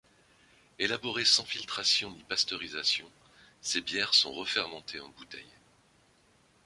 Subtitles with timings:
[0.79, 3.07] Élaborées sans filtration ni pasteurisation,
[3.61, 5.53] ces bières sont refermentées en bouteille.